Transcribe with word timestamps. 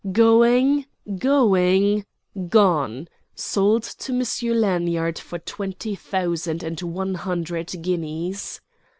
"Going—going—gone! 0.11 3.07
Sold 3.35 3.83
to 3.83 4.11
Monsieur 4.13 4.55
Lanyard 4.55 5.19
for 5.19 5.37
twenty 5.37 5.93
thousand 5.93 6.63
and 6.63 6.81
one 6.81 7.13
hundred 7.13 7.71
guineas!" 7.83 8.59